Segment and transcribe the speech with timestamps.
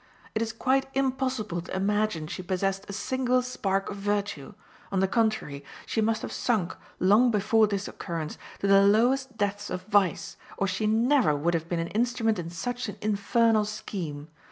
[0.33, 4.55] It is quite impossible to imagine she possessed a single spark of virtue;
[4.91, 9.69] on the contrary, she must have sunk, long before this occurrence, to the lowest depths
[9.69, 14.29] of vice, or she never would have been an instrument in such an infernal scheme.